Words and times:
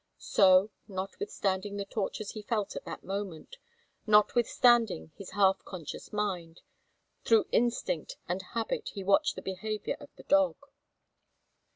So, 0.17 0.71
notwithstanding 0.87 1.77
the 1.77 1.85
tortures 1.85 2.31
he 2.31 2.41
felt 2.41 2.75
at 2.75 2.85
that 2.85 3.03
moment, 3.03 3.57
notwithstanding 4.07 5.11
his 5.15 5.29
half 5.33 5.63
conscious 5.63 6.11
mind, 6.11 6.61
through 7.23 7.45
instinct 7.51 8.17
and 8.27 8.41
habit 8.55 8.89
he 8.95 9.03
watched 9.03 9.35
the 9.35 9.43
behavior 9.43 9.97
of 9.99 10.09
the 10.15 10.23
dog. 10.23 10.55